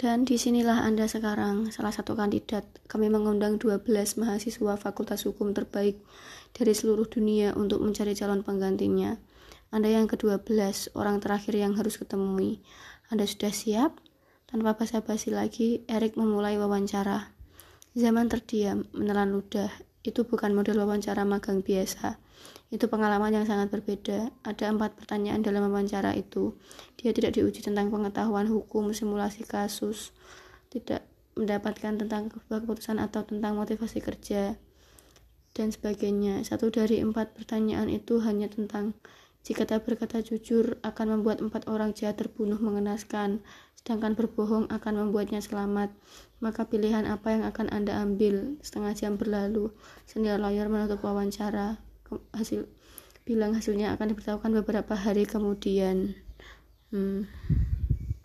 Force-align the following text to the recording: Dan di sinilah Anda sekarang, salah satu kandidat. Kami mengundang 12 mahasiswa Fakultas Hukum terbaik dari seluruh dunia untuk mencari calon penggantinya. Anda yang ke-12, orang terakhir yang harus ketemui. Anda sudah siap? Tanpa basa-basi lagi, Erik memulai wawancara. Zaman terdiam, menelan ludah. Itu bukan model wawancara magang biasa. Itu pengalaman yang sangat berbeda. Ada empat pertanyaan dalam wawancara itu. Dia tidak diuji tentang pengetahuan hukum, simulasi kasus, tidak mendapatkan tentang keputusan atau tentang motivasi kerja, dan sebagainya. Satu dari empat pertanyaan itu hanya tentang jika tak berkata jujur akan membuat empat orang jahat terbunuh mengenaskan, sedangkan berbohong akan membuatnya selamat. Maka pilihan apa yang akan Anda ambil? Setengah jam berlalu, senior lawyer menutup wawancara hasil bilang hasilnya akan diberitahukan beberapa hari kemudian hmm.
Dan 0.00 0.24
di 0.24 0.40
sinilah 0.40 0.80
Anda 0.88 1.04
sekarang, 1.04 1.76
salah 1.76 1.92
satu 1.92 2.16
kandidat. 2.16 2.64
Kami 2.88 3.12
mengundang 3.12 3.60
12 3.60 3.84
mahasiswa 4.16 4.80
Fakultas 4.80 5.28
Hukum 5.28 5.52
terbaik 5.52 6.00
dari 6.56 6.72
seluruh 6.72 7.04
dunia 7.04 7.52
untuk 7.52 7.84
mencari 7.84 8.16
calon 8.16 8.40
penggantinya. 8.40 9.20
Anda 9.68 9.92
yang 9.92 10.08
ke-12, 10.08 10.96
orang 10.96 11.20
terakhir 11.20 11.52
yang 11.52 11.76
harus 11.76 12.00
ketemui. 12.00 12.64
Anda 13.12 13.28
sudah 13.28 13.52
siap? 13.52 14.00
Tanpa 14.48 14.72
basa-basi 14.72 15.36
lagi, 15.36 15.84
Erik 15.84 16.16
memulai 16.16 16.56
wawancara. 16.56 17.36
Zaman 17.92 18.32
terdiam, 18.32 18.88
menelan 18.96 19.36
ludah. 19.36 19.68
Itu 20.00 20.24
bukan 20.24 20.56
model 20.56 20.80
wawancara 20.80 21.28
magang 21.28 21.60
biasa. 21.60 22.16
Itu 22.72 22.88
pengalaman 22.88 23.36
yang 23.36 23.46
sangat 23.46 23.68
berbeda. 23.68 24.32
Ada 24.46 24.72
empat 24.72 24.96
pertanyaan 24.96 25.44
dalam 25.44 25.68
wawancara 25.68 26.16
itu. 26.16 26.56
Dia 26.96 27.12
tidak 27.12 27.36
diuji 27.36 27.60
tentang 27.60 27.92
pengetahuan 27.92 28.48
hukum, 28.48 28.94
simulasi 28.96 29.44
kasus, 29.44 30.16
tidak 30.72 31.04
mendapatkan 31.36 32.00
tentang 32.00 32.32
keputusan 32.32 32.96
atau 32.96 33.24
tentang 33.24 33.56
motivasi 33.56 34.00
kerja, 34.00 34.56
dan 35.54 35.68
sebagainya. 35.74 36.42
Satu 36.46 36.70
dari 36.70 37.02
empat 37.02 37.34
pertanyaan 37.34 37.90
itu 37.90 38.22
hanya 38.22 38.46
tentang 38.46 38.94
jika 39.40 39.64
tak 39.64 39.88
berkata 39.88 40.20
jujur 40.20 40.76
akan 40.84 41.20
membuat 41.20 41.40
empat 41.40 41.64
orang 41.66 41.96
jahat 41.96 42.20
terbunuh 42.20 42.60
mengenaskan, 42.60 43.40
sedangkan 43.80 44.12
berbohong 44.12 44.68
akan 44.68 44.94
membuatnya 45.06 45.40
selamat. 45.40 45.92
Maka 46.44 46.68
pilihan 46.68 47.08
apa 47.08 47.32
yang 47.32 47.44
akan 47.48 47.72
Anda 47.72 48.04
ambil? 48.04 48.60
Setengah 48.60 48.92
jam 48.92 49.16
berlalu, 49.16 49.72
senior 50.04 50.36
lawyer 50.36 50.68
menutup 50.68 51.00
wawancara 51.00 51.80
hasil 52.34 52.66
bilang 53.22 53.54
hasilnya 53.54 53.94
akan 53.94 54.10
diberitahukan 54.10 54.50
beberapa 54.64 54.98
hari 54.98 55.22
kemudian 55.22 56.18
hmm. 56.90 57.30